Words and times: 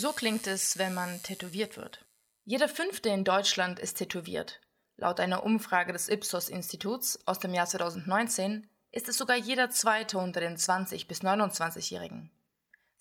So 0.00 0.12
klingt 0.12 0.46
es, 0.46 0.78
wenn 0.78 0.94
man 0.94 1.20
tätowiert 1.24 1.76
wird. 1.76 2.04
Jeder 2.44 2.68
Fünfte 2.68 3.08
in 3.08 3.24
Deutschland 3.24 3.80
ist 3.80 3.94
tätowiert. 3.94 4.60
Laut 4.96 5.18
einer 5.18 5.42
Umfrage 5.42 5.92
des 5.92 6.08
Ipsos-Instituts 6.08 7.18
aus 7.26 7.40
dem 7.40 7.52
Jahr 7.52 7.66
2019 7.66 8.70
ist 8.92 9.08
es 9.08 9.16
sogar 9.16 9.36
jeder 9.36 9.70
Zweite 9.70 10.18
unter 10.18 10.38
den 10.38 10.56
20- 10.56 11.08
bis 11.08 11.22
29-Jährigen. 11.22 12.30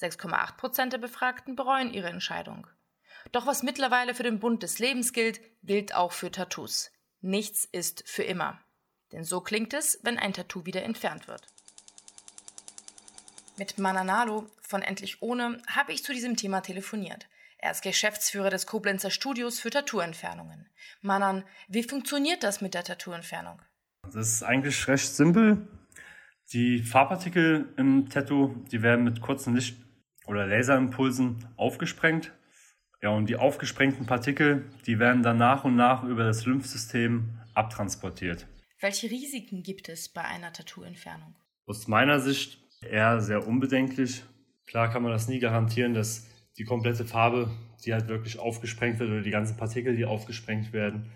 6,8 0.02 0.58
Prozent 0.58 0.92
der 0.92 0.98
Befragten 0.98 1.56
bereuen 1.56 1.94
ihre 1.94 2.10
Entscheidung. 2.10 2.66
Doch 3.32 3.46
was 3.46 3.62
mittlerweile 3.62 4.16
für 4.16 4.24
den 4.24 4.40
Bund 4.40 4.64
des 4.64 4.80
Lebens 4.80 5.14
gilt, 5.14 5.40
gilt 5.62 5.94
auch 5.94 6.14
für 6.14 6.32
Tattoos. 6.32 6.90
Nichts 7.22 7.64
ist 7.64 8.10
für 8.10 8.24
immer. 8.24 8.60
Denn 9.12 9.24
so 9.24 9.42
klingt 9.42 9.76
es, 9.76 10.00
wenn 10.02 10.18
ein 10.18 10.34
Tattoo 10.34 10.66
wieder 10.66 10.82
entfernt 10.82 11.28
wird. 11.28 11.46
Mit 13.60 13.80
Mananalo 13.80 14.46
von 14.62 14.84
Endlich 14.84 15.24
Ohne 15.24 15.60
habe 15.68 15.92
ich 15.92 16.04
zu 16.04 16.14
diesem 16.14 16.36
Thema 16.36 16.62
telefoniert. 16.62 17.28
Er 17.58 17.72
ist 17.72 17.82
Geschäftsführer 17.82 18.52
des 18.52 18.68
Koblenzer 18.68 19.10
Studios 19.10 19.60
für 19.60 19.72
Tattoo-Entfernungen. 19.72 20.70
Manan, 21.02 21.44
wie 21.68 21.82
funktioniert 21.82 22.44
das 22.44 22.62
mit 22.62 22.76
der 22.76 22.84
Tattoo-Entfernung? 22.84 23.60
Das 24.04 24.28
ist 24.28 24.44
eigentlich 24.44 24.88
recht 24.88 25.08
simpel. 25.08 25.68
Die 26.54 26.84
Farbpartikel 26.84 27.74
im 27.78 28.08
Tattoo, 28.10 28.64
die 28.72 28.84
werden 28.84 29.04
mit 29.04 29.22
kurzen 29.22 29.56
Licht- 29.56 29.78
oder 30.28 30.46
Laserimpulsen 30.46 31.48
aufgesprengt. 31.58 32.32
Ja, 33.02 33.10
und 33.10 33.26
die 33.26 33.38
aufgesprengten 33.38 34.06
Partikel, 34.06 34.70
die 34.86 35.00
werden 35.00 35.24
dann 35.24 35.38
nach 35.38 35.64
und 35.64 35.76
nach 35.76 36.04
über 36.04 36.24
das 36.24 36.46
Lymphsystem 36.46 37.40
abtransportiert. 37.56 38.46
Welche 38.80 39.10
Risiken 39.10 39.64
gibt 39.64 39.90
es 39.90 40.10
bei 40.10 40.22
einer 40.22 40.54
Tattoo-Entfernung? 40.54 41.36
Aus 41.66 41.88
meiner 41.88 42.20
Sicht 42.20 42.67
eher 42.82 43.22
sehr 43.22 43.48
unbedenklich. 43.48 44.24
Klar 44.66 44.90
kann 44.90 45.04
man 45.04 45.12
das 45.12 45.28
nie 45.28 45.40
garantieren, 45.40 45.94
dass 45.94 46.28
die 46.58 46.66
komplette 46.66 47.06
Farbe, 47.06 47.50
die 47.86 47.94
halt 47.94 48.08
wirklich 48.08 48.40
aufgesprengt 48.40 49.00
wird 49.00 49.10
oder 49.10 49.22
die 49.22 49.32
ganzen 49.32 49.58
Partikel, 49.58 49.96
die 49.96 50.06
aufgesprengt 50.06 50.74
werden, 50.74 51.12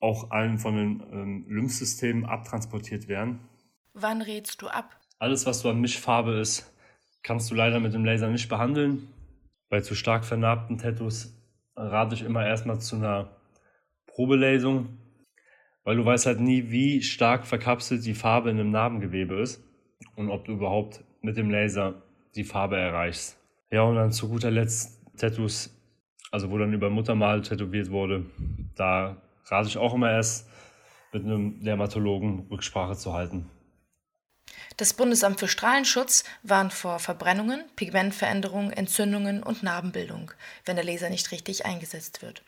auch 0.00 0.30
allen 0.30 0.58
von 0.58 0.76
den 0.76 1.02
ähm, 1.12 1.46
Lymphsystemen 1.48 2.24
abtransportiert 2.24 3.08
werden. 3.08 3.40
Wann 3.92 4.22
rätst 4.22 4.60
du 4.62 4.68
ab? 4.68 4.98
Alles, 5.18 5.46
was 5.46 5.60
so 5.60 5.70
an 5.70 5.80
Mischfarbe 5.80 6.38
ist, 6.38 6.72
kannst 7.22 7.50
du 7.50 7.54
leider 7.54 7.80
mit 7.80 7.94
dem 7.94 8.04
Laser 8.04 8.28
nicht 8.28 8.48
behandeln. 8.48 9.08
Bei 9.68 9.80
zu 9.80 9.94
stark 9.94 10.24
vernarbten 10.24 10.78
Tattoos 10.78 11.34
rate 11.74 12.14
ich 12.14 12.22
immer 12.22 12.46
erstmal 12.46 12.80
zu 12.80 12.96
einer 12.96 13.36
Probelasung, 14.06 14.98
weil 15.84 15.96
du 15.96 16.04
weißt 16.04 16.26
halt 16.26 16.40
nie, 16.40 16.70
wie 16.70 17.02
stark 17.02 17.46
verkapselt 17.46 18.04
die 18.04 18.14
Farbe 18.14 18.50
in 18.50 18.60
einem 18.60 18.70
Narbengewebe 18.70 19.40
ist 19.40 19.65
und 20.14 20.30
ob 20.30 20.44
du 20.44 20.52
überhaupt 20.52 21.04
mit 21.20 21.36
dem 21.36 21.50
Laser 21.50 22.02
die 22.34 22.44
Farbe 22.44 22.76
erreichst. 22.76 23.38
Ja, 23.70 23.82
und 23.82 23.96
dann 23.96 24.12
zu 24.12 24.28
guter 24.28 24.50
Letzt 24.50 25.02
Tattoos, 25.16 25.70
also 26.30 26.50
wo 26.50 26.58
dann 26.58 26.72
über 26.72 26.90
Muttermal 26.90 27.42
tätowiert 27.42 27.90
wurde, 27.90 28.26
da 28.76 29.16
rate 29.46 29.68
ich 29.68 29.78
auch 29.78 29.94
immer 29.94 30.10
erst 30.10 30.48
mit 31.12 31.24
einem 31.24 31.62
Dermatologen 31.62 32.46
Rücksprache 32.50 32.96
zu 32.96 33.12
halten. 33.12 33.48
Das 34.76 34.92
Bundesamt 34.92 35.40
für 35.40 35.48
Strahlenschutz 35.48 36.24
warnt 36.42 36.72
vor 36.72 36.98
Verbrennungen, 36.98 37.64
Pigmentveränderungen, 37.76 38.72
Entzündungen 38.72 39.42
und 39.42 39.62
Narbenbildung, 39.62 40.32
wenn 40.66 40.76
der 40.76 40.84
Laser 40.84 41.08
nicht 41.08 41.32
richtig 41.32 41.64
eingesetzt 41.64 42.20
wird. 42.20 42.42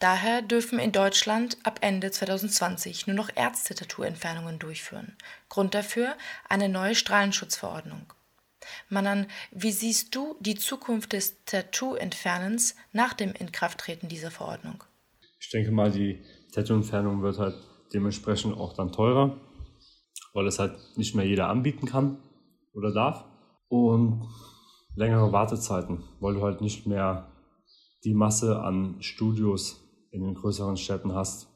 Daher 0.00 0.42
dürfen 0.42 0.78
in 0.78 0.92
Deutschland 0.92 1.56
ab 1.62 1.78
Ende 1.80 2.10
2020 2.10 3.06
nur 3.06 3.16
noch 3.16 3.30
Ärzte 3.34 3.74
Tattoo-Entfernungen 3.74 4.58
durchführen. 4.58 5.16
Grund 5.48 5.74
dafür 5.74 6.16
eine 6.48 6.68
neue 6.68 6.94
Strahlenschutzverordnung. 6.94 8.12
Manan, 8.88 9.26
wie 9.50 9.72
siehst 9.72 10.14
du 10.14 10.36
die 10.40 10.54
Zukunft 10.54 11.12
des 11.12 11.44
Tattoo-Entfernens 11.44 12.76
nach 12.92 13.12
dem 13.12 13.32
Inkrafttreten 13.32 14.08
dieser 14.08 14.30
Verordnung? 14.30 14.84
Ich 15.40 15.50
denke 15.50 15.72
mal, 15.72 15.90
die 15.90 16.24
Tattoo-Entfernung 16.52 17.22
wird 17.22 17.38
halt 17.38 17.56
dementsprechend 17.92 18.56
auch 18.56 18.74
dann 18.74 18.92
teurer, 18.92 19.40
weil 20.34 20.46
es 20.46 20.58
halt 20.58 20.76
nicht 20.96 21.14
mehr 21.14 21.26
jeder 21.26 21.48
anbieten 21.48 21.86
kann 21.86 22.18
oder 22.74 22.92
darf. 22.92 23.24
Und 23.68 24.28
längere 24.94 25.32
Wartezeiten, 25.32 26.04
weil 26.20 26.34
du 26.34 26.42
halt 26.42 26.60
nicht 26.60 26.86
mehr 26.86 27.31
die 28.04 28.14
Masse 28.14 28.60
an 28.60 28.96
Studios 29.00 29.82
in 30.10 30.22
den 30.22 30.34
größeren 30.34 30.76
Städten 30.76 31.14
hast. 31.14 31.48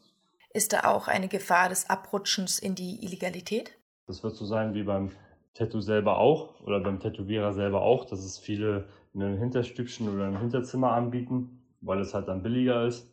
Ist 0.52 0.72
da 0.72 0.84
auch 0.84 1.08
eine 1.08 1.28
Gefahr 1.28 1.68
des 1.68 1.90
Abrutschens 1.90 2.58
in 2.58 2.74
die 2.74 3.04
Illegalität? 3.04 3.76
Das 4.06 4.22
wird 4.22 4.36
so 4.36 4.46
sein 4.46 4.74
wie 4.74 4.84
beim 4.84 5.10
Tattoo 5.54 5.80
selber 5.80 6.18
auch 6.18 6.60
oder 6.60 6.80
beim 6.80 7.00
Tätowierer 7.00 7.52
selber 7.52 7.82
auch, 7.82 8.04
dass 8.04 8.20
es 8.20 8.38
viele 8.38 8.88
in 9.12 9.22
einem 9.22 9.38
Hinterstübchen 9.38 10.08
oder 10.08 10.26
einem 10.26 10.38
Hinterzimmer 10.38 10.92
anbieten, 10.92 11.62
weil 11.80 12.00
es 12.00 12.14
halt 12.14 12.28
dann 12.28 12.42
billiger 12.42 12.86
ist. 12.86 13.10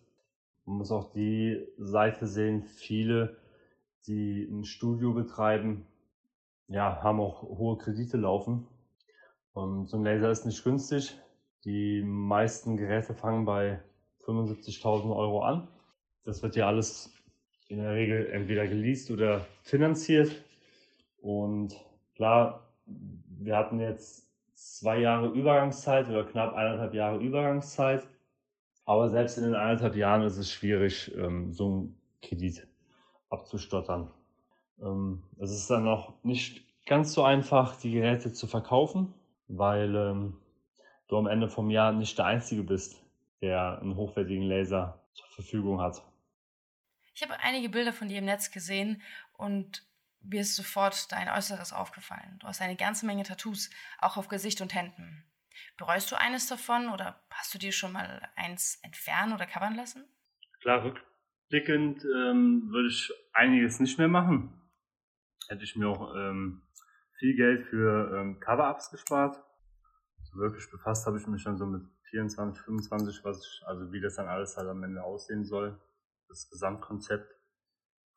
Man 0.65 0.77
muss 0.77 0.91
auch 0.91 1.11
die 1.11 1.65
Seite 1.77 2.27
sehen, 2.27 2.63
viele, 2.63 3.37
die 4.07 4.43
ein 4.43 4.65
Studio 4.65 5.13
betreiben, 5.13 5.85
ja, 6.67 7.01
haben 7.01 7.19
auch 7.19 7.43
hohe 7.43 7.77
Kredite 7.77 8.17
laufen. 8.17 8.67
Und 9.53 9.87
so 9.87 9.97
ein 9.97 10.03
Laser 10.03 10.31
ist 10.31 10.45
nicht 10.45 10.63
günstig. 10.63 11.15
Die 11.65 12.01
meisten 12.03 12.75
Geräte 12.77 13.13
fangen 13.13 13.45
bei 13.45 13.79
75.000 14.25 15.15
Euro 15.15 15.43
an. 15.43 15.67
Das 16.25 16.43
wird 16.43 16.55
ja 16.55 16.67
alles 16.67 17.13
in 17.69 17.77
der 17.77 17.93
Regel 17.93 18.27
entweder 18.31 18.67
geleast 18.67 19.11
oder 19.11 19.45
finanziert. 19.61 20.43
Und 21.21 21.75
klar, 22.15 22.67
wir 22.85 23.55
hatten 23.55 23.79
jetzt 23.79 24.27
zwei 24.53 24.99
Jahre 24.99 25.27
Übergangszeit 25.27 26.09
oder 26.09 26.25
knapp 26.25 26.53
eineinhalb 26.53 26.93
Jahre 26.93 27.19
Übergangszeit. 27.19 28.05
Aber 28.85 29.09
selbst 29.09 29.37
in 29.37 29.45
den 29.45 29.55
eineinhalb 29.55 29.95
Jahren 29.95 30.23
ist 30.23 30.37
es 30.37 30.51
schwierig, 30.51 31.13
ähm, 31.15 31.53
so 31.53 31.65
einen 31.65 32.01
Kredit 32.21 32.67
abzustottern. 33.29 34.11
Ähm, 34.81 35.23
es 35.39 35.51
ist 35.51 35.69
dann 35.69 35.87
auch 35.87 36.13
nicht 36.23 36.65
ganz 36.85 37.13
so 37.13 37.23
einfach, 37.23 37.77
die 37.77 37.91
Geräte 37.91 38.33
zu 38.33 38.47
verkaufen, 38.47 39.13
weil 39.47 39.95
ähm, 39.95 40.37
du 41.13 41.19
am 41.19 41.27
Ende 41.27 41.47
vom 41.47 41.69
Jahr 41.69 41.91
nicht 41.91 42.17
der 42.17 42.25
Einzige 42.25 42.63
bist, 42.63 42.99
der 43.41 43.79
einen 43.79 43.95
hochwertigen 43.95 44.43
Laser 44.43 44.99
zur 45.13 45.27
Verfügung 45.29 45.79
hat. 45.79 46.01
Ich 47.13 47.21
habe 47.21 47.39
einige 47.39 47.69
Bilder 47.69 47.93
von 47.93 48.07
dir 48.07 48.17
im 48.17 48.25
Netz 48.25 48.49
gesehen 48.49 49.01
und 49.33 49.85
mir 50.21 50.41
ist 50.41 50.55
sofort 50.55 51.11
dein 51.11 51.29
Äußeres 51.29 51.71
aufgefallen. 51.71 52.39
Du 52.39 52.47
hast 52.47 52.61
eine 52.61 52.75
ganze 52.75 53.05
Menge 53.05 53.23
Tattoos, 53.23 53.69
auch 53.99 54.17
auf 54.17 54.27
Gesicht 54.27 54.61
und 54.61 54.73
Händen. 54.73 55.23
Bereust 55.77 56.11
du 56.11 56.19
eines 56.19 56.47
davon 56.47 56.89
oder 56.89 57.21
hast 57.29 57.53
du 57.53 57.59
dir 57.59 57.71
schon 57.71 57.91
mal 57.91 58.27
eins 58.35 58.79
entfernen 58.81 59.33
oder 59.33 59.45
covern 59.45 59.75
lassen? 59.75 60.03
Klar, 60.61 60.83
rückblickend 60.83 62.03
ähm, 62.05 62.69
würde 62.71 62.87
ich 62.87 63.11
einiges 63.33 63.79
nicht 63.79 63.99
mehr 63.99 64.07
machen. 64.07 64.59
Hätte 65.47 65.63
ich 65.63 65.75
mir 65.75 65.89
auch 65.89 66.15
ähm, 66.15 66.63
viel 67.19 67.35
Geld 67.35 67.67
für 67.67 68.17
ähm, 68.17 68.39
Cover-Ups 68.39 68.89
gespart 68.89 69.43
wirklich 70.35 70.69
befasst 70.69 71.05
habe 71.05 71.17
ich 71.17 71.27
mich 71.27 71.43
dann 71.43 71.57
so 71.57 71.65
mit 71.65 71.83
24, 72.09 72.63
25, 72.63 73.23
was 73.23 73.45
ich, 73.45 73.61
also 73.65 73.91
wie 73.91 74.01
das 74.01 74.15
dann 74.15 74.27
alles 74.27 74.57
halt 74.57 74.67
am 74.67 74.83
Ende 74.83 75.03
aussehen 75.03 75.45
soll, 75.45 75.79
das 76.27 76.49
Gesamtkonzept. 76.49 77.35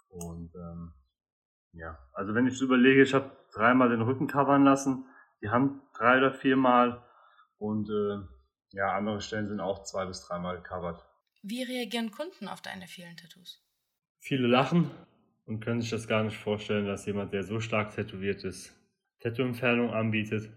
Und 0.09 0.55
ähm, 0.55 0.93
ja, 1.73 1.99
also 2.13 2.35
wenn 2.35 2.47
ich 2.47 2.57
so 2.57 2.65
überlege, 2.65 3.03
ich 3.03 3.15
habe 3.15 3.31
dreimal 3.53 3.89
den 3.89 4.03
Rücken 4.03 4.27
covern 4.27 4.65
lassen, 4.65 5.07
die 5.43 5.51
Hand 5.51 5.83
drei 5.95 6.19
oder 6.19 6.33
viermal 6.33 7.03
und 7.59 7.89
äh, 7.91 8.19
ja, 8.73 8.93
andere 8.93 9.21
Stellen 9.21 9.47
sind 9.47 9.61
auch 9.61 9.85
zwei 9.85 10.07
bis 10.07 10.23
dreimal 10.27 10.57
gecovert. 10.57 11.05
Wie 11.43 11.63
reagieren 11.63 12.11
Kunden 12.11 12.49
auf 12.49 12.61
deine 12.61 12.87
vielen 12.87 13.17
Tattoos? 13.17 13.63
Viele 14.21 14.49
lachen 14.49 14.91
und 15.47 15.61
können 15.61 15.81
sich 15.81 15.91
das 15.91 16.09
gar 16.09 16.25
nicht 16.25 16.37
vorstellen, 16.37 16.87
dass 16.87 17.07
jemand, 17.07 17.33
der 17.33 17.45
so 17.45 17.61
stark 17.61 17.95
tätowiert 17.95 18.45
ist, 18.45 18.75
Tattoo-Entfernung 19.21 19.93
anbietet. 19.93 20.51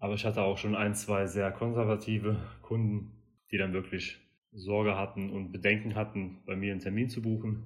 Aber 0.00 0.14
ich 0.14 0.24
hatte 0.24 0.42
auch 0.42 0.58
schon 0.58 0.74
ein, 0.74 0.94
zwei 0.94 1.26
sehr 1.26 1.52
konservative 1.52 2.40
Kunden, 2.62 3.12
die 3.50 3.58
dann 3.58 3.74
wirklich 3.74 4.18
Sorge 4.52 4.96
hatten 4.96 5.30
und 5.30 5.52
Bedenken 5.52 5.94
hatten, 5.94 6.42
bei 6.46 6.56
mir 6.56 6.72
einen 6.72 6.80
Termin 6.80 7.08
zu 7.10 7.22
buchen. 7.22 7.62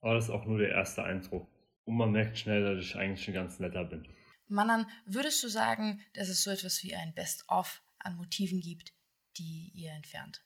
Aber 0.00 0.14
das 0.14 0.26
ist 0.26 0.30
auch 0.30 0.44
nur 0.44 0.58
der 0.58 0.70
erste 0.70 1.02
Eindruck. 1.02 1.48
Und 1.84 1.96
man 1.96 2.12
merkt 2.12 2.38
schnell, 2.38 2.62
dass 2.62 2.84
ich 2.84 2.94
eigentlich 2.94 3.26
ein 3.26 3.34
ganz 3.34 3.58
netter 3.58 3.84
bin. 3.84 4.06
Manan, 4.48 4.86
würdest 5.06 5.42
du 5.42 5.48
sagen, 5.48 6.00
dass 6.14 6.28
es 6.28 6.42
so 6.42 6.50
etwas 6.50 6.82
wie 6.82 6.94
ein 6.94 7.14
Best-of 7.14 7.82
an 7.98 8.16
Motiven 8.16 8.60
gibt, 8.60 8.92
die 9.38 9.72
ihr 9.74 9.92
entfernt? 9.92 10.42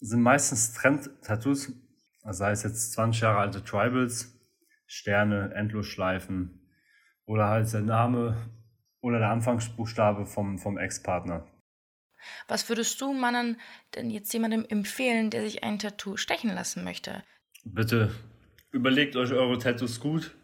Es 0.00 0.08
sind 0.08 0.22
meistens 0.22 0.72
Trend-Tattoos, 0.72 1.72
sei 2.24 2.50
es 2.50 2.62
jetzt 2.62 2.92
20 2.92 3.22
Jahre 3.22 3.38
alte 3.38 3.62
Tribals, 3.62 4.34
Sterne, 4.86 5.52
Endlosschleifen 5.54 6.60
oder 7.26 7.48
halt 7.48 7.70
der 7.72 7.82
Name 7.82 8.50
oder 9.00 9.18
der 9.18 9.30
Anfangsbuchstabe 9.30 10.26
vom, 10.26 10.58
vom 10.58 10.78
Ex-Partner. 10.78 11.46
Was 12.48 12.68
würdest 12.68 13.00
du, 13.00 13.12
Mannen, 13.12 13.60
denn 13.94 14.10
jetzt 14.10 14.32
jemandem 14.32 14.64
empfehlen, 14.68 15.30
der 15.30 15.42
sich 15.42 15.62
ein 15.62 15.78
Tattoo 15.78 16.16
stechen 16.16 16.52
lassen 16.54 16.84
möchte? 16.84 17.22
Bitte 17.64 18.10
überlegt 18.72 19.16
euch 19.16 19.32
eure 19.32 19.58
Tattoos 19.58 20.00
gut, 20.00 20.34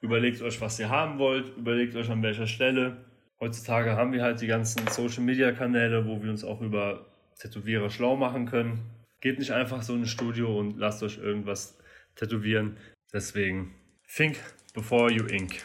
überlegt 0.00 0.42
euch, 0.42 0.60
was 0.60 0.78
ihr 0.78 0.90
haben 0.90 1.18
wollt, 1.18 1.56
überlegt 1.56 1.94
euch 1.96 2.10
an 2.10 2.22
welcher 2.22 2.46
Stelle. 2.46 3.04
Heutzutage 3.40 3.96
haben 3.96 4.12
wir 4.12 4.22
halt 4.22 4.40
die 4.40 4.46
ganzen 4.46 4.86
Social-Media-Kanäle, 4.86 6.06
wo 6.06 6.22
wir 6.22 6.30
uns 6.30 6.44
auch 6.44 6.60
über 6.60 7.06
Tätowierer 7.40 7.90
schlau 7.90 8.16
machen 8.16 8.46
können. 8.46 8.90
Geht 9.20 9.38
nicht 9.38 9.52
einfach 9.52 9.82
so 9.82 9.94
in 9.94 10.02
ein 10.02 10.06
Studio 10.06 10.58
und 10.58 10.78
lasst 10.78 11.02
euch 11.02 11.18
irgendwas 11.18 11.78
tätowieren. 12.14 12.76
Deswegen, 13.12 13.74
think 14.06 14.38
before 14.74 15.10
you 15.10 15.26
ink. 15.26 15.62